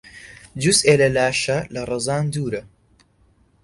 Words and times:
جوزئێ 0.61 0.93
لە 1.01 1.09
لاشە 1.15 1.57
لە 1.73 1.81
ڕزان 1.89 2.25
دوورە 2.33 2.61